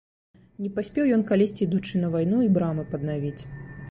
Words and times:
Не 0.63 0.69
паспеў 0.77 1.11
ён 1.17 1.25
калісьці, 1.33 1.59
ідучы 1.67 1.95
на 2.03 2.09
вайну, 2.15 2.39
і 2.47 2.51
брамы 2.57 2.89
паднавіць. 2.95 3.39